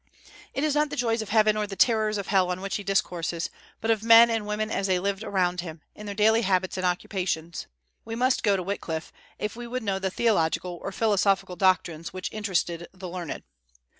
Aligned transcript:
It 0.55 0.63
is 0.63 0.73
not 0.73 0.89
the 0.89 0.95
joys 0.95 1.21
of 1.21 1.29
heaven 1.29 1.55
or 1.55 1.67
the 1.67 1.75
terrors 1.75 2.17
of 2.17 2.25
hell 2.25 2.49
on 2.49 2.59
which 2.59 2.77
he 2.77 2.83
discourses, 2.83 3.51
but 3.79 3.91
of 3.91 4.01
men 4.01 4.31
and 4.31 4.47
women 4.47 4.71
as 4.71 4.87
they 4.87 4.97
lived 4.97 5.23
around 5.23 5.61
him, 5.61 5.81
in 5.93 6.07
their 6.07 6.15
daily 6.15 6.41
habits 6.41 6.75
and 6.75 6.83
occupations. 6.87 7.67
We 8.03 8.15
must 8.15 8.41
go 8.41 8.57
to 8.57 8.63
Wyclif 8.63 9.11
if 9.37 9.55
we 9.55 9.67
would 9.67 9.83
know 9.83 9.99
the 9.99 10.09
theological 10.09 10.79
or 10.81 10.91
philosophical 10.91 11.55
doctrines 11.55 12.11
which 12.13 12.31
interested 12.33 12.87
the 12.91 13.07
learned. 13.07 13.43